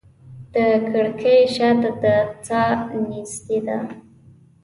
د 0.53 0.55
کړکۍ 0.93 1.41
شاته 1.55 1.91
د 2.03 2.05
ساه 2.47 2.77
نیستي 3.09 3.57
ده 3.67 3.77